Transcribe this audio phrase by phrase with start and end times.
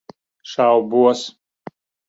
[0.53, 1.21] Šaubos.